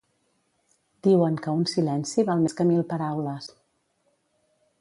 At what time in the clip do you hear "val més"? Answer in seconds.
2.31-2.57